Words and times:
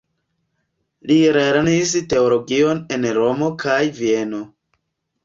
Li 1.11 1.17
lernis 1.35 1.91
teologion 2.13 2.81
en 2.97 3.05
Romo 3.19 3.51
kaj 3.65 3.77
Vieno. 4.01 4.41